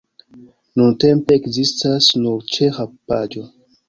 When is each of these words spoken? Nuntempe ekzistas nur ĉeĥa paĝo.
Nuntempe 0.77 1.37
ekzistas 1.39 2.07
nur 2.23 2.47
ĉeĥa 2.57 2.87
paĝo. 3.13 3.45